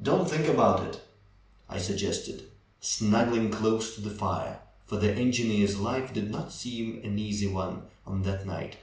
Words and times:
Don't 0.00 0.30
think 0.30 0.46
about 0.46 0.84
it!" 0.86 1.02
I 1.68 1.78
suggested, 1.78 2.48
snuggling 2.80 3.50
close 3.50 3.96
to 3.96 4.00
the 4.00 4.10
fire, 4.10 4.60
for 4.84 4.96
the 4.96 5.12
engineer's 5.12 5.76
life 5.76 6.14
did 6.14 6.30
not 6.30 6.52
seem 6.52 7.02
an 7.04 7.18
easy 7.18 7.48
one 7.48 7.88
on 8.06 8.22
that 8.22 8.46
night. 8.46 8.76